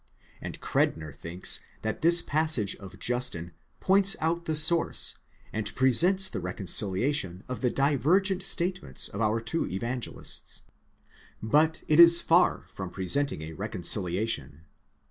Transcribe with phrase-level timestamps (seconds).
[0.41, 5.19] and Credner thinks that this passage of Justin points out the source,
[5.53, 10.63] and presents the reconciliation of the divergent statements of our two Evangelists.
[11.43, 14.61] But it is far from presenting a reconcili ation.